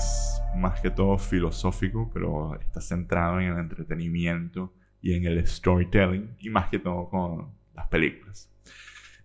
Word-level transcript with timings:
es 0.00 0.42
más 0.56 0.80
que 0.80 0.90
todo 0.90 1.18
filosófico, 1.18 2.10
pero 2.12 2.58
está 2.58 2.80
centrado 2.80 3.38
en 3.38 3.52
el 3.52 3.58
entretenimiento 3.58 4.72
y 5.02 5.12
en 5.12 5.26
el 5.26 5.46
storytelling, 5.46 6.36
y 6.38 6.48
más 6.48 6.70
que 6.70 6.78
todo 6.78 7.08
con 7.10 7.50
las 7.74 7.86
películas. 7.88 8.50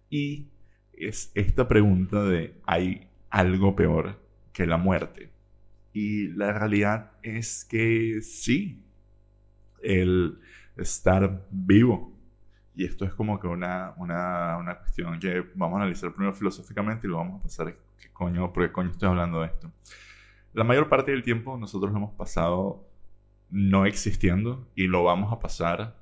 Y 0.09 0.49
es 0.91 1.31
esta 1.33 1.67
pregunta 1.67 2.23
de, 2.23 2.59
¿hay 2.65 3.07
algo 3.29 3.73
peor 3.75 4.21
que 4.51 4.65
la 4.67 4.77
muerte? 4.77 5.31
Y 5.93 6.27
la 6.27 6.51
realidad 6.51 7.11
es 7.23 7.63
que 7.63 8.19
sí, 8.21 8.83
el 9.81 10.39
estar 10.75 11.45
vivo. 11.51 12.13
Y 12.75 12.83
esto 12.83 13.05
es 13.05 13.13
como 13.13 13.39
que 13.39 13.47
una, 13.47 13.93
una, 13.95 14.57
una 14.57 14.77
cuestión 14.79 15.17
que 15.19 15.41
vamos 15.55 15.77
a 15.77 15.83
analizar 15.83 16.11
primero 16.13 16.33
filosóficamente 16.33 17.07
y 17.07 17.09
luego 17.09 17.23
vamos 17.23 17.39
a 17.39 17.43
pasar, 17.43 17.77
¿qué 17.97 18.09
coño, 18.11 18.51
¿por 18.51 18.67
qué 18.67 18.73
coño 18.73 18.91
estoy 18.91 19.07
hablando 19.07 19.39
de 19.39 19.47
esto? 19.47 19.71
La 20.55 20.63
mayor 20.63 20.87
parte 20.87 21.11
del 21.11 21.21
tiempo 21.21 21.57
nosotros 21.57 21.91
lo 21.91 21.97
hemos 21.97 22.13
pasado 22.13 22.87
no 23.49 23.85
existiendo 23.85 24.71
y 24.73 24.87
lo 24.87 25.03
vamos 25.03 25.33
a 25.33 25.39
pasar 25.39 25.97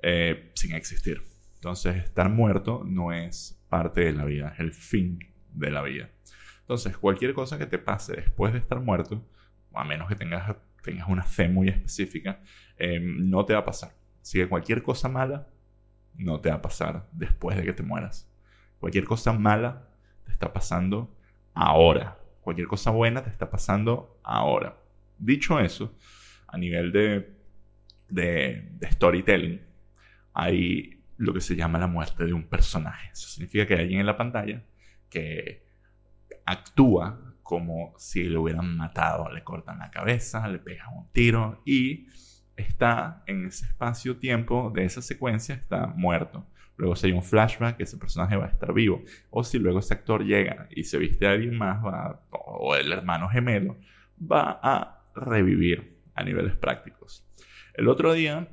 eh, 0.00 0.50
sin 0.54 0.74
existir. 0.74 1.22
Entonces, 1.56 1.96
estar 1.96 2.30
muerto 2.30 2.84
no 2.86 3.12
es 3.12 3.62
parte 3.68 4.00
de 4.00 4.12
la 4.12 4.24
vida, 4.24 4.48
es 4.54 4.60
el 4.60 4.72
fin 4.72 5.18
de 5.52 5.70
la 5.70 5.82
vida. 5.82 6.08
Entonces, 6.60 6.96
cualquier 6.96 7.34
cosa 7.34 7.58
que 7.58 7.66
te 7.66 7.78
pase 7.78 8.14
después 8.14 8.54
de 8.54 8.60
estar 8.60 8.80
muerto, 8.80 9.22
a 9.74 9.84
menos 9.84 10.08
que 10.08 10.16
tengas, 10.16 10.56
tengas 10.82 11.06
una 11.06 11.24
fe 11.24 11.50
muy 11.50 11.68
específica, 11.68 12.40
eh, 12.78 12.98
no 13.02 13.44
te 13.44 13.52
va 13.52 13.58
a 13.58 13.64
pasar. 13.66 13.92
Así 14.22 14.38
que 14.38 14.48
cualquier 14.48 14.82
cosa 14.82 15.10
mala 15.10 15.48
no 16.14 16.40
te 16.40 16.48
va 16.48 16.54
a 16.54 16.62
pasar 16.62 17.06
después 17.12 17.58
de 17.58 17.62
que 17.62 17.74
te 17.74 17.82
mueras. 17.82 18.26
Cualquier 18.80 19.04
cosa 19.04 19.34
mala 19.34 19.86
te 20.24 20.32
está 20.32 20.50
pasando 20.50 21.14
ahora. 21.52 22.16
Cualquier 22.40 22.66
cosa 22.66 22.90
buena 22.90 23.22
te 23.22 23.30
está 23.30 23.50
pasando 23.50 24.20
ahora. 24.22 24.76
Dicho 25.18 25.58
eso, 25.60 25.94
a 26.46 26.56
nivel 26.56 26.92
de, 26.92 27.36
de, 28.08 28.68
de 28.72 28.90
storytelling, 28.90 29.60
hay 30.32 31.02
lo 31.18 31.34
que 31.34 31.40
se 31.40 31.56
llama 31.56 31.78
la 31.78 31.88
muerte 31.88 32.24
de 32.24 32.32
un 32.32 32.44
personaje. 32.44 33.10
Eso 33.12 33.28
significa 33.28 33.66
que 33.66 33.74
hay 33.74 33.80
alguien 33.80 34.00
en 34.00 34.06
la 34.06 34.16
pantalla 34.16 34.64
que 35.10 35.66
actúa 36.46 37.28
como 37.42 37.94
si 37.98 38.24
lo 38.24 38.42
hubieran 38.42 38.76
matado, 38.76 39.30
le 39.32 39.42
cortan 39.42 39.78
la 39.78 39.90
cabeza, 39.90 40.46
le 40.48 40.58
pegan 40.58 40.94
un 40.94 41.08
tiro 41.12 41.62
y 41.64 42.06
está 42.56 43.22
en 43.26 43.46
ese 43.46 43.64
espacio-tiempo 43.64 44.70
de 44.74 44.84
esa 44.84 45.00
secuencia, 45.00 45.54
está 45.54 45.86
muerto. 45.86 46.46
Luego 46.78 46.96
si 46.96 47.08
hay 47.08 47.12
un 47.12 47.22
flashback, 47.22 47.80
ese 47.80 47.98
personaje 47.98 48.36
va 48.36 48.46
a 48.46 48.48
estar 48.48 48.72
vivo. 48.72 49.02
O 49.30 49.44
si 49.44 49.58
luego 49.58 49.80
ese 49.80 49.94
actor 49.94 50.24
llega 50.24 50.68
y 50.70 50.84
se 50.84 50.96
viste 50.96 51.26
a 51.26 51.32
alguien 51.32 51.58
más, 51.58 51.84
va, 51.84 52.24
o 52.30 52.74
el 52.76 52.90
hermano 52.92 53.28
gemelo, 53.28 53.76
va 54.20 54.60
a 54.62 55.02
revivir 55.14 55.98
a 56.14 56.22
niveles 56.22 56.56
prácticos. 56.56 57.26
El 57.74 57.88
otro 57.88 58.12
día 58.12 58.48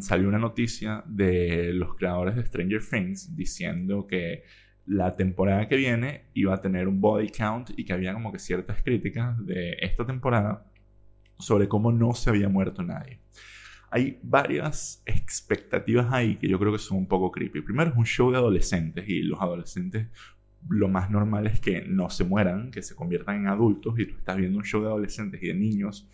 salió 0.00 0.28
una 0.28 0.38
noticia 0.38 1.02
de 1.06 1.72
los 1.72 1.94
creadores 1.94 2.36
de 2.36 2.44
Stranger 2.44 2.82
Things 2.84 3.34
diciendo 3.34 4.06
que 4.06 4.44
la 4.84 5.16
temporada 5.16 5.68
que 5.68 5.76
viene 5.76 6.24
iba 6.34 6.54
a 6.54 6.60
tener 6.60 6.88
un 6.88 7.00
body 7.00 7.28
count 7.28 7.70
y 7.76 7.84
que 7.84 7.92
había 7.92 8.12
como 8.14 8.32
que 8.32 8.38
ciertas 8.38 8.82
críticas 8.82 9.36
de 9.46 9.76
esta 9.80 10.04
temporada 10.04 10.66
sobre 11.38 11.68
cómo 11.68 11.92
no 11.92 12.14
se 12.14 12.30
había 12.30 12.48
muerto 12.48 12.82
nadie. 12.82 13.20
Hay 13.90 14.18
varias 14.22 15.02
expectativas 15.06 16.12
ahí 16.12 16.36
que 16.36 16.48
yo 16.48 16.58
creo 16.58 16.72
que 16.72 16.78
son 16.78 16.98
un 16.98 17.08
poco 17.08 17.32
creepy. 17.32 17.62
Primero 17.62 17.90
es 17.90 17.96
un 17.96 18.04
show 18.04 18.30
de 18.30 18.36
adolescentes 18.36 19.08
y 19.08 19.22
los 19.22 19.40
adolescentes 19.40 20.08
lo 20.68 20.88
más 20.88 21.10
normal 21.10 21.46
es 21.46 21.60
que 21.60 21.82
no 21.82 22.10
se 22.10 22.24
mueran, 22.24 22.70
que 22.70 22.82
se 22.82 22.94
conviertan 22.94 23.36
en 23.36 23.46
adultos 23.46 23.98
y 23.98 24.06
tú 24.06 24.16
estás 24.18 24.36
viendo 24.36 24.58
un 24.58 24.64
show 24.64 24.82
de 24.82 24.88
adolescentes 24.88 25.42
y 25.42 25.48
de 25.48 25.54
niños 25.54 26.08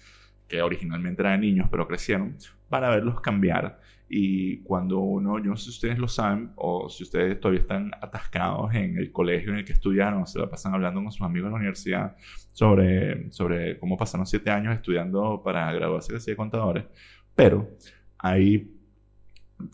que 0.48 0.62
originalmente 0.62 1.22
eran 1.22 1.40
niños 1.40 1.68
pero 1.70 1.88
crecieron, 1.88 2.36
para 2.68 2.90
verlos 2.90 3.20
cambiar. 3.20 3.80
Y 4.08 4.58
cuando 4.58 4.98
uno, 4.98 5.38
yo 5.38 5.46
no 5.46 5.56
sé 5.56 5.64
si 5.64 5.70
ustedes 5.70 5.98
lo 5.98 6.08
saben 6.08 6.52
o 6.56 6.88
si 6.90 7.02
ustedes 7.04 7.40
todavía 7.40 7.62
están 7.62 7.90
atascados 8.00 8.74
en 8.74 8.98
el 8.98 9.10
colegio 9.10 9.52
en 9.52 9.58
el 9.58 9.64
que 9.64 9.72
estudiaron 9.72 10.26
se 10.26 10.38
la 10.38 10.48
pasan 10.48 10.74
hablando 10.74 11.02
con 11.02 11.10
sus 11.10 11.22
amigos 11.22 11.46
en 11.46 11.52
la 11.52 11.58
universidad 11.58 12.16
sobre, 12.52 13.30
sobre 13.32 13.78
cómo 13.78 13.96
pasaron 13.96 14.26
siete 14.26 14.50
años 14.50 14.74
estudiando 14.74 15.42
para 15.42 15.72
graduarse 15.72 16.12
de 16.18 16.36
contadores. 16.36 16.84
Pero 17.34 17.70
ahí 18.18 18.70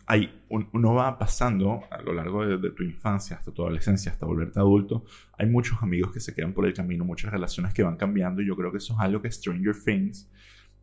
hay, 0.06 0.42
uno 0.48 0.94
va 0.94 1.18
pasando 1.18 1.82
a 1.90 2.00
lo 2.02 2.12
largo 2.12 2.46
de, 2.46 2.58
de, 2.58 2.70
tu 2.70 2.82
infancia 2.82 3.36
hasta 3.36 3.52
tu 3.52 3.62
adolescencia, 3.62 4.12
hasta 4.12 4.26
volverte 4.26 4.58
adulto. 4.58 5.04
Hay 5.38 5.46
muchos 5.46 5.82
amigos 5.82 6.12
que 6.12 6.20
se 6.20 6.34
quedan 6.34 6.52
por 6.52 6.66
el 6.66 6.74
camino, 6.74 7.04
muchas 7.04 7.32
relaciones 7.32 7.74
que 7.74 7.82
van 7.82 7.96
cambiando 7.96 8.42
y 8.42 8.46
yo 8.46 8.56
creo 8.56 8.70
que 8.70 8.78
eso 8.78 8.94
es 8.94 9.00
algo 9.00 9.22
que 9.22 9.30
Stranger 9.30 9.74
Things 9.84 10.30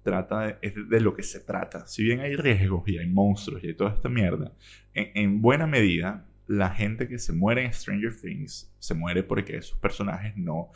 trata 0.07 0.39
de, 0.41 0.57
es 0.61 0.73
de 0.89 0.99
lo 1.01 1.13
que 1.13 1.23
se 1.23 1.41
trata. 1.41 1.85
Si 1.85 2.03
bien 2.03 2.21
hay 2.21 2.35
riesgos 2.35 2.87
y 2.87 2.97
hay 2.97 3.07
monstruos 3.07 3.63
y 3.63 3.67
hay 3.67 3.73
toda 3.73 3.93
esta 3.93 4.09
mierda, 4.09 4.53
en, 4.93 5.41
buena 5.41 5.67
medida 5.67 6.25
la 6.47 6.69
gente 6.69 7.07
que 7.09 7.19
se 7.19 7.33
muere 7.33 7.65
en 7.65 7.73
Stranger 7.73 8.15
Things 8.15 8.73
se 8.79 8.93
muere 8.93 9.23
porque 9.23 9.57
esos 9.57 9.77
personajes 9.79 10.37
no 10.37 10.71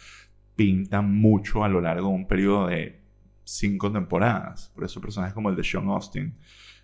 pintan 0.58 1.14
mucho 1.14 1.64
a 1.64 1.70
lo 1.70 1.80
largo 1.80 2.10
de 2.10 2.14
un 2.14 2.28
periodo 2.28 2.68
de 2.68 3.01
cinco 3.52 3.92
temporadas. 3.92 4.72
Por 4.74 4.84
eso 4.84 5.02
personajes 5.02 5.34
como 5.34 5.50
el 5.50 5.56
de 5.56 5.64
Sean 5.64 5.88
Austin, 5.90 6.36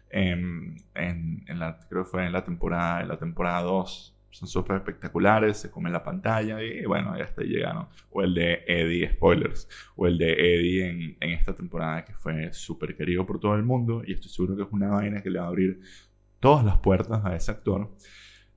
en, 0.10 0.78
en, 0.96 1.60
la, 1.60 1.80
creo 1.90 2.04
que 2.04 2.10
fue 2.10 2.26
en 2.26 2.32
la 2.32 2.44
temporada, 2.44 3.02
en 3.02 3.08
la 3.10 3.18
temporada 3.18 3.62
2, 3.62 4.14
son 4.30 4.48
súper 4.48 4.78
espectaculares, 4.78 5.58
se 5.58 5.72
come 5.72 5.90
la 5.90 6.04
pantalla 6.04 6.62
y 6.62 6.86
bueno, 6.86 7.18
ya 7.18 7.24
está 7.24 7.42
llegando. 7.42 7.90
O 8.12 8.22
el 8.22 8.34
de 8.34 8.64
Eddie, 8.68 9.12
spoilers, 9.14 9.68
o 9.96 10.08
el 10.08 10.18
de 10.18 10.34
Eddie 10.34 10.90
en, 10.90 11.18
en 11.20 11.30
esta 11.32 11.56
temporada 11.56 12.06
que 12.06 12.14
fue 12.14 12.54
súper 12.54 12.96
querido 12.96 13.26
por 13.26 13.40
todo 13.40 13.56
el 13.56 13.64
mundo 13.64 14.04
y 14.06 14.14
estoy 14.14 14.30
seguro 14.30 14.56
que 14.56 14.64
es 14.64 14.70
una 14.72 14.90
vaina 14.90 15.22
que 15.22 15.30
le 15.30 15.40
va 15.40 15.46
a 15.46 15.50
abrir 15.50 15.80
todas 16.40 16.64
las 16.64 16.78
puertas 16.78 17.26
a 17.26 17.36
ese 17.36 17.52
actor. 17.52 17.96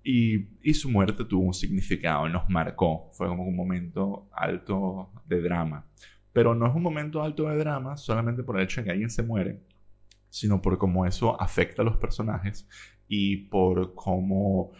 Y, 0.03 0.48
y, 0.62 0.72
su 0.72 0.88
muerte 0.88 1.27
tuvo 1.27 1.44
un 1.44 1.53
significado, 1.53 2.27
nos 2.27 2.48
marcó, 2.48 3.10
fue 3.12 3.28
como 3.28 3.44
un 3.44 3.54
momento 3.54 4.31
alto 4.32 5.12
de 5.27 5.42
drama. 5.42 5.87
Pero 6.33 6.55
no 6.55 6.67
es 6.67 6.75
un 6.75 6.83
momento 6.83 7.23
alto 7.23 7.49
de 7.49 7.57
drama 7.57 7.97
solamente 7.97 8.43
por 8.43 8.57
el 8.57 8.65
hecho 8.65 8.81
de 8.81 8.87
que 8.87 8.91
alguien 8.93 9.11
se 9.11 9.23
muere, 9.23 9.61
sino 10.29 10.63
por 10.63 10.79
cómo 10.79 11.07
eso 11.07 11.41
afecta 11.41 11.83
a 11.83 11.85
los 11.85 11.97
personajes 11.97 12.69
y 13.09 13.37
por 13.49 13.95
cómo 13.95 14.73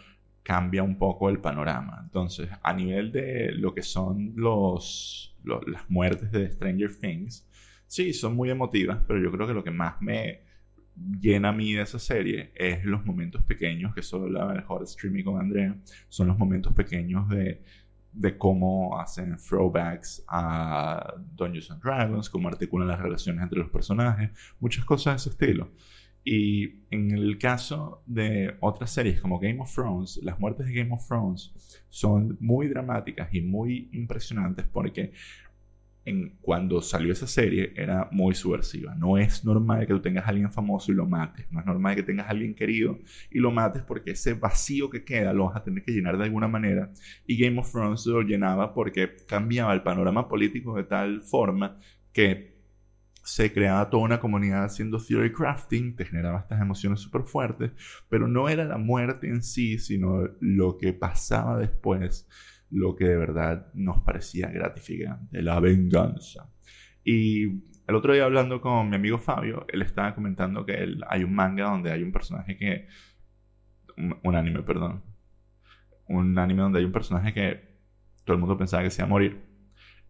cambia 0.43 0.83
un 0.83 0.97
poco 0.97 1.29
el 1.29 1.39
panorama. 1.39 1.99
Entonces, 2.03 2.49
a 2.63 2.73
nivel 2.73 3.11
de 3.11 3.51
lo 3.51 3.73
que 3.73 3.83
son 3.83 4.33
los, 4.35 5.35
las 5.43 5.89
muertes 5.89 6.31
de 6.31 6.51
Stranger 6.51 6.95
Things, 6.95 7.47
sí, 7.85 8.13
son 8.13 8.35
muy 8.35 8.49
emotivas, 8.49 8.99
pero 9.07 9.21
yo 9.21 9.31
creo 9.31 9.47
que 9.47 9.53
lo 9.53 9.63
que 9.63 9.71
más 9.71 10.01
me 10.01 10.41
llena 11.19 11.49
a 11.49 11.53
mí 11.53 11.73
de 11.73 11.83
esa 11.83 11.99
serie 11.99 12.51
es 12.55 12.85
los 12.85 13.05
momentos 13.05 13.43
pequeños, 13.43 13.93
que 13.93 14.01
solo 14.01 14.29
la 14.29 14.45
mejor 14.45 14.83
streaming 14.83 15.23
con 15.23 15.39
Andrea, 15.39 15.75
son 16.09 16.27
los 16.27 16.37
momentos 16.37 16.73
pequeños 16.73 17.27
de, 17.29 17.63
de 18.13 18.37
cómo 18.37 18.99
hacen 18.99 19.37
throwbacks 19.37 20.23
a 20.27 21.13
Dungeons 21.35 21.71
and 21.71 21.81
Dragons, 21.81 22.29
cómo 22.29 22.47
articulan 22.47 22.87
las 22.87 22.99
relaciones 22.99 23.43
entre 23.43 23.59
los 23.59 23.69
personajes, 23.69 24.31
muchas 24.59 24.85
cosas 24.85 25.13
de 25.13 25.17
ese 25.17 25.29
estilo. 25.29 25.69
Y 26.23 26.81
en 26.91 27.11
el 27.11 27.39
caso 27.39 28.03
de 28.05 28.55
otras 28.59 28.91
series 28.91 29.19
como 29.19 29.39
Game 29.39 29.59
of 29.59 29.73
Thrones, 29.73 30.19
las 30.21 30.39
muertes 30.39 30.67
de 30.67 30.73
Game 30.73 30.93
of 30.93 31.07
Thrones 31.07 31.51
son 31.89 32.37
muy 32.39 32.67
dramáticas 32.67 33.33
y 33.33 33.41
muy 33.41 33.89
impresionantes 33.91 34.65
porque 34.71 35.13
en, 36.05 36.37
cuando 36.41 36.81
salió 36.81 37.13
esa 37.13 37.27
serie 37.27 37.73
era 37.75 38.09
muy 38.11 38.33
subversiva. 38.33 38.95
No 38.95 39.17
es 39.17 39.45
normal 39.45 39.85
que 39.85 39.93
tú 39.93 40.01
tengas 40.01 40.25
a 40.25 40.29
alguien 40.29 40.51
famoso 40.51 40.91
y 40.91 40.95
lo 40.95 41.05
mates. 41.05 41.45
No 41.51 41.59
es 41.59 41.65
normal 41.65 41.95
que 41.95 42.03
tengas 42.03 42.27
a 42.27 42.31
alguien 42.31 42.55
querido 42.55 42.99
y 43.29 43.39
lo 43.39 43.51
mates 43.51 43.83
porque 43.83 44.11
ese 44.11 44.33
vacío 44.33 44.89
que 44.89 45.03
queda 45.03 45.33
lo 45.33 45.45
vas 45.45 45.57
a 45.57 45.63
tener 45.63 45.83
que 45.83 45.91
llenar 45.91 46.17
de 46.17 46.23
alguna 46.23 46.47
manera. 46.47 46.91
Y 47.27 47.37
Game 47.37 47.59
of 47.59 47.71
Thrones 47.71 48.05
lo 48.05 48.21
llenaba 48.21 48.73
porque 48.73 49.15
cambiaba 49.27 49.73
el 49.73 49.83
panorama 49.83 50.27
político 50.27 50.75
de 50.75 50.83
tal 50.83 51.21
forma 51.21 51.79
que 52.13 52.51
se 53.23 53.53
creaba 53.53 53.89
toda 53.89 54.03
una 54.03 54.19
comunidad 54.19 54.63
haciendo 54.63 54.97
theory 54.99 55.31
crafting, 55.31 55.95
te 55.95 56.05
generaba 56.05 56.39
estas 56.39 56.59
emociones 56.59 57.01
súper 57.01 57.23
fuertes, 57.23 57.71
pero 58.09 58.27
no 58.27 58.49
era 58.49 58.65
la 58.65 58.77
muerte 58.77 59.27
en 59.27 59.43
sí, 59.43 59.77
sino 59.77 60.27
lo 60.39 60.77
que 60.77 60.93
pasaba 60.93 61.57
después, 61.57 62.27
lo 62.71 62.95
que 62.95 63.05
de 63.05 63.17
verdad 63.17 63.71
nos 63.73 64.01
parecía 64.01 64.47
gratificante, 64.49 65.41
la 65.41 65.59
venganza. 65.59 66.49
Y 67.03 67.45
el 67.87 67.95
otro 67.95 68.13
día 68.13 68.25
hablando 68.25 68.61
con 68.61 68.89
mi 68.89 68.95
amigo 68.95 69.17
Fabio, 69.17 69.65
él 69.67 69.81
estaba 69.81 70.15
comentando 70.15 70.65
que 70.65 70.87
hay 71.07 71.23
un 71.23 71.35
manga 71.35 71.69
donde 71.69 71.91
hay 71.91 72.03
un 72.03 72.11
personaje 72.11 72.57
que... 72.57 72.87
Un, 74.23 74.35
anime, 74.35 74.63
perdón. 74.63 75.03
Un 76.07 76.37
anime 76.39 76.61
donde 76.61 76.79
hay 76.79 76.85
un 76.85 76.91
personaje 76.91 77.33
que 77.33 77.71
todo 78.23 78.35
el 78.35 78.39
mundo 78.39 78.57
pensaba 78.57 78.83
que 78.83 78.89
se 78.89 79.01
iba 79.01 79.05
a 79.05 79.09
morir 79.09 79.51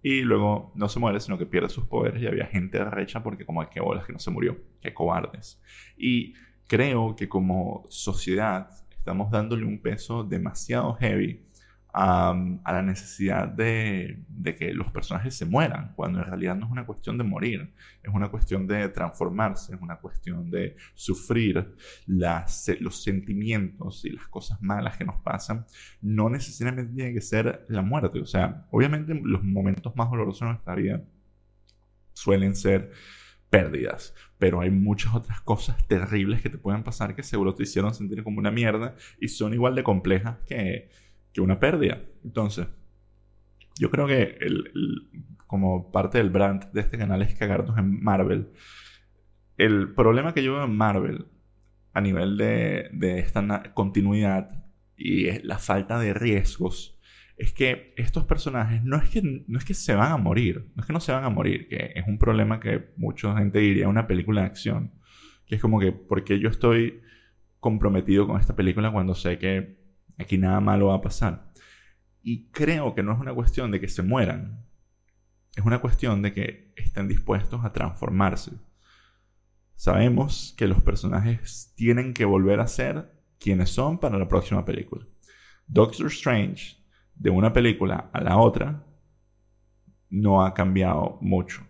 y 0.03 0.21
luego 0.21 0.71
no 0.75 0.89
se 0.89 0.99
muere, 0.99 1.19
sino 1.19 1.37
que 1.37 1.45
pierde 1.45 1.69
sus 1.69 1.85
poderes 1.85 2.21
y 2.21 2.27
había 2.27 2.47
gente 2.47 2.83
recha 2.85 3.21
porque 3.21 3.45
como 3.45 3.67
que 3.69 3.79
bolas 3.79 4.05
que 4.05 4.13
no 4.13 4.19
se 4.19 4.31
murió, 4.31 4.57
que 4.81 4.93
cobardes. 4.93 5.61
Y 5.97 6.33
creo 6.67 7.15
que 7.15 7.29
como 7.29 7.85
sociedad 7.89 8.69
estamos 8.91 9.31
dándole 9.31 9.65
un 9.65 9.81
peso 9.81 10.23
demasiado 10.23 10.93
heavy 10.95 11.45
a, 11.93 12.33
la 12.65 12.81
necesidad 12.81 13.47
de, 13.47 14.23
que 14.57 14.73
los 14.73 14.91
personajes 14.91 15.35
se 15.35 15.45
mueran, 15.45 15.93
cuando 15.95 16.19
en 16.19 16.25
realidad 16.25 16.55
no 16.55 16.65
es 16.65 16.71
una 16.71 16.85
cuestión 16.85 17.17
de 17.17 17.23
morir, 17.23 17.73
es 18.01 18.13
una 18.13 18.29
cuestión 18.29 18.67
de 18.67 18.89
transformarse, 18.89 19.75
es 19.75 19.81
una 19.81 19.97
cuestión 19.97 20.49
de 20.49 20.75
sufrir 20.93 21.75
las, 22.05 22.71
los 22.79 23.03
sentimientos 23.03 24.05
y 24.05 24.11
las 24.11 24.27
cosas 24.27 24.61
malas 24.61 24.97
que 24.97 25.05
nos 25.05 25.21
pasan, 25.21 25.65
no 26.01 26.29
necesariamente 26.29 26.93
tiene 26.93 27.13
que 27.13 27.21
ser 27.21 27.65
la 27.67 27.81
muerte, 27.81 28.19
o 28.19 28.25
sea, 28.25 28.67
obviamente 28.71 29.13
los 29.13 29.43
momentos 29.43 29.95
más 29.95 30.09
dolorosos 30.09 30.41
de 30.41 30.47
nuestra 30.47 30.75
vida 30.75 31.01
suelen 32.13 32.55
ser 32.55 32.91
pérdidas, 33.49 34.15
pero 34.37 34.61
hay 34.61 34.71
muchas 34.71 35.13
otras 35.13 35.41
cosas 35.41 35.85
terribles 35.87 36.41
que 36.41 36.49
te 36.49 36.57
pueden 36.57 36.83
pasar 36.83 37.15
que 37.15 37.21
seguro 37.21 37.53
te 37.53 37.63
hicieron 37.63 37.93
sentir 37.93 38.23
como 38.23 38.39
una 38.39 38.49
mierda 38.49 38.95
y 39.19 39.27
son 39.27 39.53
igual 39.53 39.75
de 39.75 39.83
complejas 39.83 40.37
que 40.47 40.89
que 41.33 41.41
una 41.41 41.59
pérdida. 41.59 42.01
Entonces, 42.23 42.67
yo 43.79 43.89
creo 43.89 44.07
que 44.07 44.37
como 45.47 45.91
parte 45.91 46.17
del 46.17 46.29
brand 46.29 46.71
de 46.71 46.81
este 46.81 46.97
canal 46.97 47.21
es 47.21 47.35
cagarnos 47.35 47.77
en 47.77 48.01
Marvel. 48.01 48.51
El 49.57 49.93
problema 49.93 50.33
que 50.33 50.43
yo 50.43 50.53
veo 50.53 50.63
en 50.63 50.75
Marvel 50.75 51.25
a 51.93 52.01
nivel 52.01 52.37
de, 52.37 52.89
de 52.93 53.19
esta 53.19 53.73
continuidad 53.73 54.65
y 54.95 55.39
la 55.43 55.57
falta 55.57 55.99
de 55.99 56.13
riesgos 56.13 56.97
es 57.37 57.53
que 57.53 57.93
estos 57.97 58.25
personajes 58.25 58.83
no 58.83 58.97
es 58.97 59.09
que, 59.09 59.21
no 59.47 59.57
es 59.57 59.65
que 59.65 59.73
se 59.73 59.95
van 59.95 60.11
a 60.11 60.17
morir, 60.17 60.71
no 60.75 60.81
es 60.81 60.85
que 60.87 60.93
no 60.93 60.99
se 60.99 61.11
van 61.11 61.23
a 61.23 61.29
morir, 61.29 61.67
que 61.67 61.91
es 61.95 62.07
un 62.07 62.19
problema 62.19 62.59
que 62.59 62.91
mucha 62.97 63.35
gente 63.35 63.59
diría 63.59 63.87
una 63.87 64.05
película 64.05 64.41
de 64.41 64.47
acción, 64.47 64.93
que 65.47 65.55
es 65.55 65.61
como 65.61 65.79
que, 65.79 65.91
porque 65.91 66.39
yo 66.39 66.49
estoy 66.49 67.01
comprometido 67.59 68.27
con 68.27 68.39
esta 68.39 68.55
película 68.55 68.91
cuando 68.91 69.15
sé 69.15 69.39
que 69.39 69.80
Aquí 70.21 70.37
nada 70.37 70.59
malo 70.59 70.87
va 70.87 70.95
a 70.95 71.01
pasar. 71.01 71.51
Y 72.21 72.49
creo 72.51 72.93
que 72.93 73.03
no 73.03 73.13
es 73.13 73.19
una 73.19 73.33
cuestión 73.33 73.71
de 73.71 73.79
que 73.79 73.87
se 73.87 74.03
mueran. 74.03 74.65
Es 75.55 75.65
una 75.65 75.81
cuestión 75.81 76.21
de 76.21 76.33
que 76.33 76.73
estén 76.77 77.07
dispuestos 77.07 77.65
a 77.65 77.73
transformarse. 77.73 78.51
Sabemos 79.75 80.53
que 80.57 80.67
los 80.67 80.81
personajes 80.83 81.73
tienen 81.75 82.13
que 82.13 82.25
volver 82.25 82.59
a 82.59 82.67
ser 82.67 83.11
quienes 83.39 83.71
son 83.71 83.97
para 83.97 84.19
la 84.19 84.27
próxima 84.27 84.63
película. 84.63 85.05
Doctor 85.65 86.07
Strange, 86.07 86.77
de 87.15 87.31
una 87.31 87.51
película 87.51 88.11
a 88.13 88.21
la 88.21 88.37
otra, 88.37 88.85
no 90.09 90.45
ha 90.45 90.53
cambiado 90.53 91.17
mucho. 91.21 91.65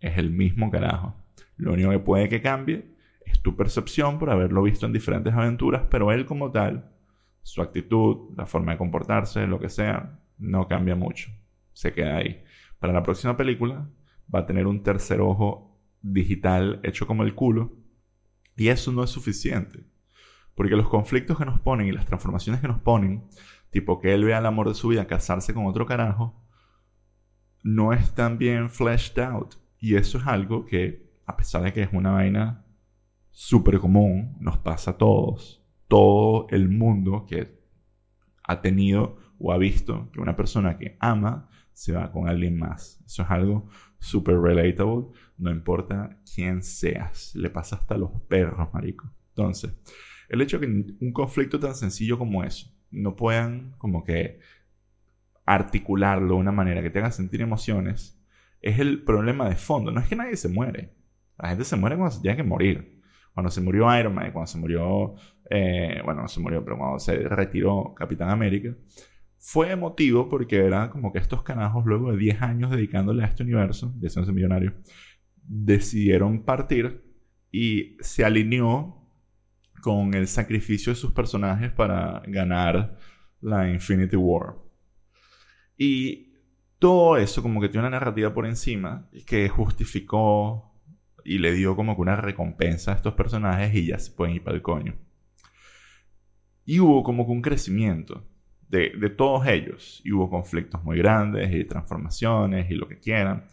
Es 0.00 0.16
el 0.16 0.30
mismo 0.30 0.70
carajo. 0.70 1.14
Lo 1.56 1.74
único 1.74 1.90
que 1.90 1.98
puede 1.98 2.28
que 2.28 2.40
cambie 2.40 2.96
es 3.26 3.42
tu 3.42 3.54
percepción 3.54 4.18
por 4.18 4.30
haberlo 4.30 4.62
visto 4.62 4.86
en 4.86 4.92
diferentes 4.92 5.34
aventuras, 5.34 5.82
pero 5.90 6.12
él 6.12 6.24
como 6.24 6.50
tal 6.52 6.95
su 7.46 7.62
actitud, 7.62 8.34
la 8.36 8.44
forma 8.44 8.72
de 8.72 8.78
comportarse, 8.78 9.46
lo 9.46 9.60
que 9.60 9.68
sea, 9.68 10.18
no 10.36 10.66
cambia 10.66 10.96
mucho. 10.96 11.30
Se 11.72 11.92
queda 11.92 12.16
ahí. 12.16 12.42
Para 12.80 12.92
la 12.92 13.04
próxima 13.04 13.36
película 13.36 13.88
va 14.34 14.40
a 14.40 14.46
tener 14.46 14.66
un 14.66 14.82
tercer 14.82 15.20
ojo 15.20 15.78
digital 16.02 16.80
hecho 16.82 17.06
como 17.06 17.22
el 17.22 17.36
culo. 17.36 17.76
Y 18.56 18.66
eso 18.66 18.90
no 18.90 19.04
es 19.04 19.10
suficiente. 19.10 19.84
Porque 20.56 20.74
los 20.74 20.88
conflictos 20.88 21.38
que 21.38 21.44
nos 21.44 21.60
ponen 21.60 21.86
y 21.86 21.92
las 21.92 22.04
transformaciones 22.04 22.60
que 22.60 22.66
nos 22.66 22.80
ponen, 22.80 23.28
tipo 23.70 24.00
que 24.00 24.12
él 24.12 24.24
vea 24.24 24.38
el 24.38 24.46
amor 24.46 24.66
de 24.66 24.74
su 24.74 24.88
vida 24.88 25.06
casarse 25.06 25.54
con 25.54 25.66
otro 25.66 25.86
carajo, 25.86 26.44
no 27.62 27.92
están 27.92 28.38
bien 28.38 28.70
fleshed 28.70 29.22
out. 29.22 29.54
Y 29.78 29.94
eso 29.94 30.18
es 30.18 30.26
algo 30.26 30.64
que, 30.66 31.12
a 31.26 31.36
pesar 31.36 31.62
de 31.62 31.72
que 31.72 31.82
es 31.82 31.90
una 31.92 32.10
vaina 32.10 32.66
súper 33.30 33.78
común, 33.78 34.36
nos 34.40 34.58
pasa 34.58 34.90
a 34.90 34.98
todos 34.98 35.62
todo 35.88 36.46
el 36.50 36.68
mundo 36.68 37.26
que 37.28 37.60
ha 38.44 38.60
tenido 38.60 39.18
o 39.38 39.52
ha 39.52 39.58
visto 39.58 40.10
que 40.12 40.20
una 40.20 40.36
persona 40.36 40.78
que 40.78 40.96
ama 41.00 41.48
se 41.72 41.92
va 41.92 42.10
con 42.10 42.28
alguien 42.28 42.58
más. 42.58 43.02
Eso 43.04 43.22
es 43.22 43.30
algo 43.30 43.68
súper 43.98 44.38
relatable, 44.38 45.08
no 45.36 45.50
importa 45.50 46.18
quién 46.34 46.62
seas, 46.62 47.34
le 47.34 47.50
pasa 47.50 47.76
hasta 47.76 47.94
a 47.94 47.98
los 47.98 48.10
perros, 48.28 48.68
marico. 48.72 49.10
Entonces, 49.30 49.74
el 50.28 50.40
hecho 50.40 50.58
de 50.58 50.66
que 50.66 50.94
un 51.04 51.12
conflicto 51.12 51.60
tan 51.60 51.74
sencillo 51.74 52.18
como 52.18 52.44
eso 52.44 52.70
no 52.90 53.16
puedan 53.16 53.74
como 53.78 54.04
que 54.04 54.40
articularlo 55.44 56.34
de 56.34 56.40
una 56.40 56.52
manera 56.52 56.82
que 56.82 56.90
te 56.90 56.98
haga 56.98 57.12
sentir 57.12 57.40
emociones, 57.40 58.20
es 58.60 58.78
el 58.78 59.04
problema 59.04 59.48
de 59.48 59.56
fondo. 59.56 59.92
No 59.92 60.00
es 60.00 60.08
que 60.08 60.16
nadie 60.16 60.36
se 60.36 60.48
muere. 60.48 60.94
La 61.38 61.50
gente 61.50 61.64
se 61.64 61.76
muere 61.76 61.96
cuando 61.96 62.14
se 62.14 62.22
tiene 62.22 62.36
que 62.36 62.42
morir. 62.42 62.95
Cuando 63.36 63.50
se 63.50 63.60
murió 63.60 63.96
Iron 63.98 64.14
Man, 64.14 64.32
cuando 64.32 64.46
se 64.46 64.56
murió 64.56 65.14
eh, 65.50 66.00
bueno, 66.04 66.22
no 66.22 66.28
se 66.28 66.40
murió, 66.40 66.64
pero 66.64 66.78
cuando 66.78 66.98
se 66.98 67.16
retiró 67.16 67.94
Capitán 67.94 68.30
América, 68.30 68.74
fue 69.38 69.70
emotivo 69.70 70.28
porque 70.28 70.56
era 70.56 70.90
como 70.90 71.12
que 71.12 71.18
estos 71.18 71.42
canajos, 71.42 71.84
luego 71.86 72.10
de 72.10 72.18
10 72.18 72.42
años 72.42 72.70
dedicándole 72.70 73.22
a 73.22 73.26
este 73.26 73.42
universo, 73.42 73.92
de 73.96 74.10
ser 74.10 74.26
millonario, 74.32 74.74
decidieron 75.36 76.44
partir 76.44 77.04
y 77.52 77.96
se 78.00 78.24
alineó 78.24 79.08
con 79.82 80.14
el 80.14 80.26
sacrificio 80.26 80.92
de 80.92 80.96
sus 80.96 81.12
personajes 81.12 81.70
para 81.70 82.22
ganar 82.26 82.96
la 83.40 83.70
Infinity 83.70 84.16
War. 84.16 84.56
Y 85.76 86.32
todo 86.78 87.16
eso 87.16 87.42
como 87.42 87.60
que 87.60 87.68
tiene 87.68 87.86
una 87.86 87.98
narrativa 87.98 88.34
por 88.34 88.46
encima 88.46 89.08
que 89.26 89.48
justificó 89.48 90.65
y 91.26 91.38
le 91.38 91.52
dio 91.52 91.74
como 91.74 91.96
que 91.96 92.02
una 92.02 92.16
recompensa 92.16 92.92
a 92.92 92.94
estos 92.94 93.14
personajes 93.14 93.74
y 93.74 93.86
ya 93.86 93.98
se 93.98 94.12
pueden 94.12 94.36
ir 94.36 94.44
para 94.44 94.56
el 94.56 94.62
coño. 94.62 94.94
Y 96.64 96.78
hubo 96.78 97.02
como 97.02 97.26
que 97.26 97.32
un 97.32 97.42
crecimiento 97.42 98.24
de, 98.68 99.10
todos 99.10 99.46
ellos. 99.46 100.00
Y 100.04 100.12
hubo 100.12 100.30
conflictos 100.30 100.82
muy 100.84 100.98
grandes 100.98 101.52
y 101.52 101.64
transformaciones 101.64 102.70
y 102.70 102.74
lo 102.74 102.88
que 102.88 102.98
quieran. 102.98 103.44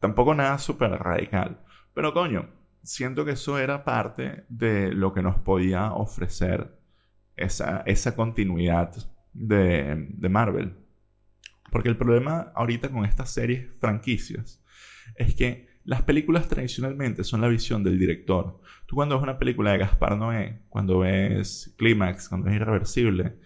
Tampoco 0.00 0.34
nada 0.34 0.58
súper 0.58 0.90
radical. 0.90 1.60
Pero 1.94 2.12
coño, 2.12 2.48
siento 2.82 3.24
que 3.24 3.32
eso 3.32 3.58
era 3.58 3.84
parte 3.84 4.44
de 4.48 4.92
lo 4.92 5.12
que 5.12 5.22
nos 5.22 5.36
podía 5.36 5.92
ofrecer 5.92 6.78
esa, 7.36 7.82
esa 7.86 8.14
continuidad 8.14 8.94
de, 9.32 10.08
de 10.10 10.28
Marvel. 10.28 10.74
Porque 11.70 11.88
el 11.88 11.96
problema 11.96 12.52
ahorita 12.54 12.90
con 12.90 13.04
estas 13.04 13.30
series 13.30 13.66
franquicias 13.78 14.62
es 15.16 15.34
que 15.34 15.67
las 15.88 16.02
películas 16.02 16.46
tradicionalmente 16.48 17.24
son 17.24 17.40
la 17.40 17.48
visión 17.48 17.82
del 17.82 17.98
director. 17.98 18.60
Tú 18.84 18.94
cuando 18.94 19.14
ves 19.14 19.22
una 19.22 19.38
película 19.38 19.72
de 19.72 19.78
Gaspar 19.78 20.18
Noé, 20.18 20.60
cuando 20.68 20.98
ves 20.98 21.74
Clímax, 21.78 22.28
cuando 22.28 22.48
ves 22.48 22.56
Irreversible, 22.56 23.38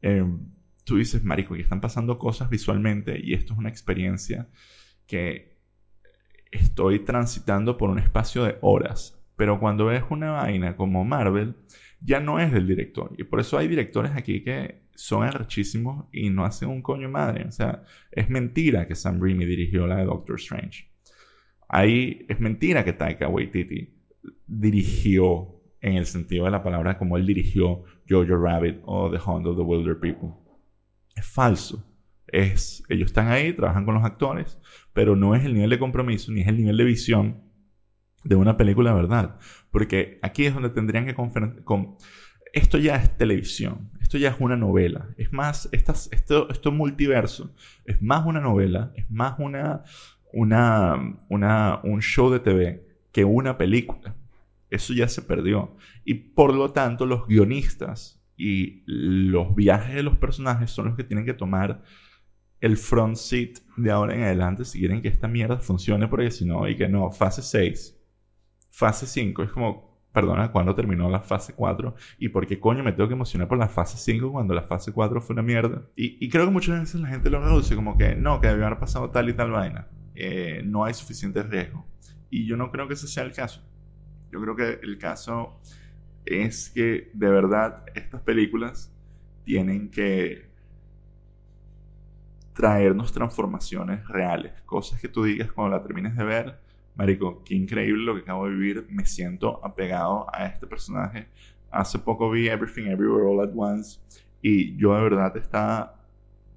em, 0.00 0.40
tú 0.84 0.96
dices, 0.96 1.22
marico, 1.22 1.54
que 1.54 1.60
están 1.60 1.82
pasando 1.82 2.16
cosas 2.16 2.48
visualmente 2.48 3.20
y 3.22 3.34
esto 3.34 3.52
es 3.52 3.58
una 3.58 3.68
experiencia 3.68 4.48
que 5.06 5.58
estoy 6.50 7.00
transitando 7.00 7.76
por 7.76 7.90
un 7.90 7.98
espacio 7.98 8.44
de 8.44 8.56
horas. 8.62 9.22
Pero 9.36 9.60
cuando 9.60 9.84
ves 9.84 10.04
una 10.08 10.30
vaina 10.30 10.76
como 10.76 11.04
Marvel, 11.04 11.56
ya 12.00 12.20
no 12.20 12.40
es 12.40 12.52
del 12.52 12.66
director. 12.66 13.14
Y 13.18 13.24
por 13.24 13.38
eso 13.38 13.58
hay 13.58 13.68
directores 13.68 14.12
aquí 14.12 14.42
que 14.42 14.86
son 14.94 15.24
arrechísimos 15.24 16.06
y 16.10 16.30
no 16.30 16.46
hacen 16.46 16.70
un 16.70 16.80
coño 16.80 17.10
madre. 17.10 17.44
O 17.46 17.52
sea, 17.52 17.82
es 18.10 18.30
mentira 18.30 18.88
que 18.88 18.94
Sam 18.94 19.20
Raimi 19.20 19.44
dirigió 19.44 19.86
la 19.86 19.96
de 19.96 20.06
Doctor 20.06 20.36
Strange. 20.36 20.91
Ahí 21.72 22.26
es 22.28 22.38
mentira 22.38 22.84
que 22.84 22.92
Taika 22.92 23.28
Waititi 23.28 23.94
dirigió 24.46 25.58
en 25.80 25.94
el 25.94 26.04
sentido 26.04 26.44
de 26.44 26.50
la 26.50 26.62
palabra 26.62 26.98
como 26.98 27.16
él 27.16 27.26
dirigió 27.26 27.84
Jojo 28.08 28.36
Rabbit 28.36 28.80
o 28.84 29.10
The 29.10 29.18
Hunt 29.18 29.46
of 29.46 29.56
the 29.56 29.62
Wilder 29.62 29.98
People. 29.98 30.34
Es 31.16 31.26
falso. 31.26 31.82
Es, 32.26 32.84
ellos 32.90 33.06
están 33.06 33.28
ahí, 33.28 33.54
trabajan 33.54 33.86
con 33.86 33.94
los 33.94 34.04
actores, 34.04 34.58
pero 34.92 35.16
no 35.16 35.34
es 35.34 35.44
el 35.44 35.54
nivel 35.54 35.70
de 35.70 35.78
compromiso 35.78 36.30
ni 36.30 36.42
es 36.42 36.48
el 36.48 36.58
nivel 36.58 36.76
de 36.76 36.84
visión 36.84 37.42
de 38.22 38.36
una 38.36 38.58
película 38.58 38.92
verdad. 38.92 39.38
Porque 39.70 40.18
aquí 40.20 40.44
es 40.44 40.52
donde 40.52 40.68
tendrían 40.68 41.06
que 41.06 41.14
con 41.14 41.96
esto 42.52 42.76
ya 42.76 42.96
es 42.96 43.16
televisión, 43.16 43.90
esto 44.00 44.18
ya 44.18 44.28
es 44.28 44.36
una 44.40 44.56
novela. 44.56 45.08
Es 45.16 45.32
más, 45.32 45.70
estas, 45.72 46.10
esto, 46.12 46.50
esto 46.50 46.70
multiverso 46.70 47.54
es 47.86 48.02
más 48.02 48.26
una 48.26 48.40
novela, 48.40 48.92
es 48.94 49.10
más 49.10 49.38
una, 49.38 49.84
una, 50.32 51.18
una, 51.28 51.80
un 51.84 52.00
show 52.00 52.30
de 52.30 52.40
TV 52.40 52.86
que 53.12 53.24
una 53.24 53.58
película. 53.58 54.16
Eso 54.70 54.94
ya 54.94 55.06
se 55.08 55.22
perdió. 55.22 55.76
Y 56.04 56.14
por 56.14 56.54
lo 56.54 56.72
tanto, 56.72 57.06
los 57.06 57.26
guionistas 57.26 58.22
y 58.36 58.82
los 58.86 59.54
viajes 59.54 59.94
de 59.94 60.02
los 60.02 60.16
personajes 60.16 60.70
son 60.70 60.86
los 60.86 60.96
que 60.96 61.04
tienen 61.04 61.26
que 61.26 61.34
tomar 61.34 61.82
el 62.60 62.76
front 62.76 63.16
seat 63.16 63.58
de 63.76 63.90
ahora 63.90 64.14
en 64.14 64.22
adelante 64.22 64.64
si 64.64 64.78
quieren 64.78 65.02
que 65.02 65.08
esta 65.08 65.28
mierda 65.28 65.58
funcione, 65.58 66.08
porque 66.08 66.30
si 66.30 66.46
no, 66.46 66.66
y 66.68 66.76
que 66.76 66.88
no, 66.88 67.10
fase 67.10 67.42
6, 67.42 68.00
fase 68.70 69.06
5, 69.06 69.42
es 69.42 69.50
como, 69.50 70.00
perdona, 70.12 70.52
¿cuándo 70.52 70.74
terminó 70.74 71.10
la 71.10 71.20
fase 71.20 71.54
4? 71.54 71.94
¿Y 72.18 72.28
por 72.28 72.46
qué 72.46 72.60
coño 72.60 72.84
me 72.84 72.92
tengo 72.92 73.08
que 73.08 73.14
emocionar 73.14 73.48
por 73.48 73.58
la 73.58 73.68
fase 73.68 73.98
5 73.98 74.30
cuando 74.30 74.54
la 74.54 74.62
fase 74.62 74.92
4 74.92 75.20
fue 75.20 75.34
una 75.34 75.42
mierda? 75.42 75.82
Y, 75.96 76.24
y 76.24 76.28
creo 76.28 76.44
que 76.44 76.52
muchas 76.52 76.80
veces 76.80 77.00
la 77.00 77.08
gente 77.08 77.30
lo 77.30 77.40
reduce 77.40 77.74
como 77.74 77.98
que, 77.98 78.14
no, 78.14 78.40
que 78.40 78.46
debió 78.46 78.66
haber 78.66 78.78
pasado 78.78 79.10
tal 79.10 79.28
y 79.28 79.34
tal 79.34 79.50
vaina. 79.50 79.88
Eh, 80.24 80.62
no 80.64 80.84
hay 80.84 80.94
suficiente 80.94 81.42
riesgo. 81.42 81.84
Y 82.30 82.46
yo 82.46 82.56
no 82.56 82.70
creo 82.70 82.86
que 82.86 82.94
ese 82.94 83.08
sea 83.08 83.24
el 83.24 83.32
caso. 83.32 83.60
Yo 84.30 84.40
creo 84.40 84.54
que 84.54 84.78
el 84.80 84.96
caso 84.96 85.58
es 86.24 86.70
que 86.70 87.10
de 87.12 87.28
verdad 87.28 87.84
estas 87.96 88.22
películas 88.22 88.94
tienen 89.44 89.90
que 89.90 90.48
traernos 92.52 93.12
transformaciones 93.12 94.06
reales. 94.06 94.52
Cosas 94.62 95.00
que 95.00 95.08
tú 95.08 95.24
digas 95.24 95.50
cuando 95.50 95.76
la 95.76 95.82
termines 95.82 96.16
de 96.16 96.22
ver, 96.22 96.60
Marico, 96.94 97.42
qué 97.42 97.56
increíble 97.56 98.04
lo 98.04 98.14
que 98.14 98.20
acabo 98.20 98.46
de 98.46 98.54
vivir. 98.54 98.86
Me 98.90 99.04
siento 99.04 99.58
apegado 99.64 100.28
a 100.32 100.46
este 100.46 100.68
personaje. 100.68 101.26
Hace 101.68 101.98
poco 101.98 102.30
vi 102.30 102.46
Everything 102.46 102.84
Everywhere 102.84 103.26
All 103.26 103.40
at 103.40 103.52
Once 103.56 103.98
y 104.40 104.76
yo 104.76 104.94
de 104.94 105.02
verdad 105.02 105.36
estaba 105.36 106.00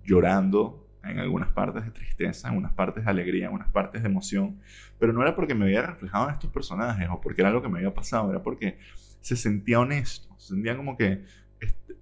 llorando 0.04 0.85
en 1.08 1.20
algunas 1.20 1.50
partes 1.50 1.86
de 1.86 1.92
tristeza, 1.92 2.50
en 2.50 2.58
unas 2.58 2.74
partes 2.74 3.06
de 3.06 3.10
alegría, 3.10 3.48
en 3.48 3.54
unas 3.54 3.70
partes 3.70 4.02
de 4.02 4.10
emoción, 4.10 4.60
pero 5.00 5.14
no 5.14 5.22
era 5.22 5.36
porque 5.36 5.56
me 5.56 5.66
había 5.66 5.82
reflejado 5.82 6.28
en 6.28 6.34
estos 6.34 6.52
personajes 6.52 7.08
o 7.10 7.22
porque 7.22 7.42
era 7.42 7.52
lo 7.52 7.62
que 7.62 7.70
me 7.70 7.80
había 7.80 7.94
pasado, 7.94 8.30
era 8.30 8.42
porque 8.42 8.78
se 9.22 9.36
sentía 9.36 9.80
honesto, 9.80 10.34
se 10.38 10.50
sentía 10.54 10.76
como 10.78 10.98
que 10.98 11.24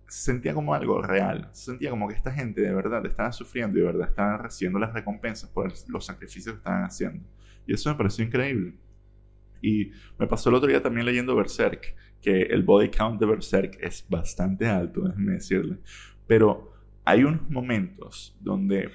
se 0.08 0.32
sentía 0.32 0.54
como 0.54 0.76
algo 0.76 1.02
real, 1.02 1.50
se 1.54 1.72
sentía 1.72 1.90
como 1.90 2.08
que 2.08 2.14
esta 2.14 2.32
gente 2.32 2.62
de 2.62 2.74
verdad 2.74 3.04
estaba 3.06 3.32
sufriendo 3.32 3.78
y 3.78 3.82
de 3.82 3.88
verdad 3.88 4.10
estaba 4.10 4.38
recibiendo 4.38 4.78
las 4.78 4.94
recompensas 4.94 5.50
por 5.50 5.74
los 5.88 6.06
sacrificios 6.06 6.54
que 6.54 6.58
estaban 6.60 6.84
haciendo. 6.84 7.26
Y 7.66 7.74
eso 7.74 7.90
me 7.90 7.96
pareció 7.96 8.24
increíble. 8.24 8.76
Y 9.62 9.92
me 10.20 10.28
pasó 10.28 10.50
el 10.50 10.56
otro 10.56 10.70
día 10.70 10.84
también 10.84 11.06
leyendo 11.06 11.36
Berserk, 11.36 11.96
que 12.22 12.44
el 12.44 12.62
body 12.62 12.90
count 12.90 13.20
de 13.20 13.26
Berserk 13.26 13.78
es 13.82 14.06
bastante 14.08 14.68
alto, 14.68 15.02
déjenme 15.02 15.32
decirle. 15.32 15.80
Pero 16.28 16.73
hay 17.06 17.24
unos 17.24 17.50
momentos 17.50 18.36
donde 18.40 18.90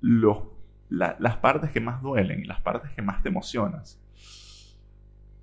los, 0.00 0.38
las 0.88 1.36
partes 1.38 1.70
que 1.70 1.80
más 1.80 2.02
duelen 2.02 2.40
y 2.40 2.44
las 2.44 2.60
partes 2.60 2.90
que 2.92 3.02
más 3.02 3.22
te 3.22 3.28
emocionas 3.28 4.00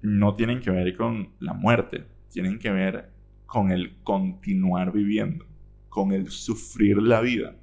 no 0.01 0.35
tienen 0.35 0.59
que 0.59 0.71
ver 0.71 0.95
con 0.95 1.33
la 1.39 1.53
muerte, 1.53 2.05
tienen 2.29 2.59
que 2.59 2.71
ver 2.71 3.11
con 3.45 3.71
el 3.71 3.97
continuar 4.03 4.91
viviendo, 4.91 5.45
con 5.89 6.11
el 6.11 6.29
sufrir 6.29 7.01
la 7.01 7.21
vida. 7.21 7.55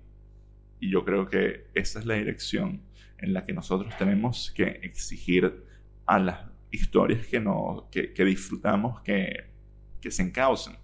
Y 0.81 0.91
yo 0.91 1.05
creo 1.05 1.29
que 1.29 1.67
esa 1.75 1.99
es 1.99 2.07
la 2.07 2.15
dirección 2.15 2.83
en 3.19 3.33
la 3.33 3.43
que 3.43 3.53
nosotros 3.53 3.97
tenemos 3.97 4.53
que 4.53 4.81
exigir 4.83 5.65
a 6.07 6.19
las 6.19 6.41
historias 6.71 7.27
que, 7.27 7.41
no, 7.41 7.89
que, 7.91 8.25
disfrutamos 8.25 9.01
que, 9.03 9.47
que 10.01 10.11
se 10.11 10.23
encaucen. 10.23 10.77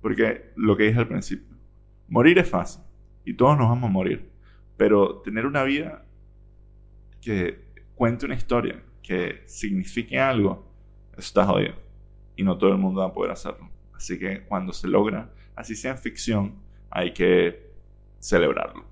Porque 0.00 0.52
lo 0.56 0.76
que 0.76 0.84
dije 0.84 0.98
al 0.98 1.08
principio, 1.08 1.47
morir 2.08 2.38
es 2.38 2.48
fácil 2.48 2.82
y 3.24 3.34
todos 3.34 3.56
nos 3.56 3.68
vamos 3.68 3.88
a 3.88 3.92
morir, 3.92 4.30
pero 4.76 5.20
tener 5.20 5.46
una 5.46 5.62
vida 5.62 6.04
que 7.20 7.68
cuente 7.94 8.26
una 8.26 8.34
historia, 8.34 8.82
que 9.02 9.42
signifique 9.46 10.18
algo, 10.18 10.66
está 11.16 11.44
jodido 11.44 11.74
y 12.36 12.42
no 12.44 12.56
todo 12.56 12.70
el 12.70 12.78
mundo 12.78 13.00
va 13.00 13.08
a 13.08 13.12
poder 13.12 13.32
hacerlo. 13.32 13.68
Así 13.94 14.18
que 14.18 14.42
cuando 14.44 14.72
se 14.72 14.86
logra, 14.86 15.30
así 15.56 15.74
sea 15.74 15.92
en 15.92 15.98
ficción, 15.98 16.54
hay 16.88 17.12
que 17.12 17.68
celebrarlo. 18.20 18.84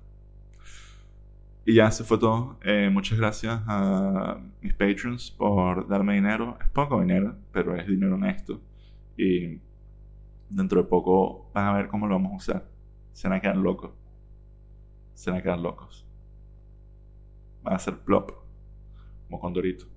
Y 1.65 1.73
ya 1.73 1.91
se 1.91 2.03
fue 2.03 2.17
todo. 2.17 2.57
Eh, 2.63 2.89
muchas 2.91 3.17
gracias 3.17 3.61
a 3.67 4.39
mis 4.61 4.73
patrons 4.73 5.31
por 5.31 5.87
darme 5.87 6.15
dinero. 6.15 6.57
Es 6.61 6.69
poco 6.69 7.01
dinero, 7.01 7.35
pero 7.51 7.75
es 7.75 7.87
dinero 7.87 8.15
honesto. 8.15 8.61
Y 9.17 9.59
dentro 10.49 10.81
de 10.81 10.87
poco 10.87 11.49
van 11.53 11.65
a 11.65 11.73
ver 11.73 11.87
cómo 11.87 12.07
lo 12.07 12.15
vamos 12.15 12.33
a 12.33 12.35
usar 12.35 12.76
se 13.17 13.27
van 13.27 13.39
a 13.39 13.41
quedar 13.41 13.57
locos. 13.57 13.89
Se 15.15 15.31
van 15.31 15.39
a 15.39 15.41
quedar 15.41 15.57
locos. 15.57 16.05
Van 17.63 17.73
a 17.73 17.79
ser 17.79 17.97
plop, 17.97 18.29
como 19.25 19.39
Condorito. 19.39 19.87